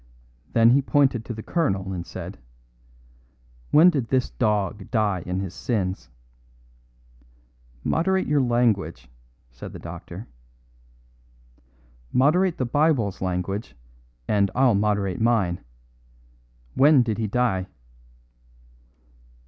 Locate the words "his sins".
5.41-6.09